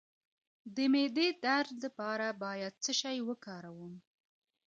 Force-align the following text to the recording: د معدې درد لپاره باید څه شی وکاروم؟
د 0.75 0.77
معدې 0.93 1.27
درد 1.45 1.75
لپاره 1.85 2.27
باید 2.43 2.73
څه 2.83 2.91
شی 2.99 3.17
وکاروم؟ 3.29 3.93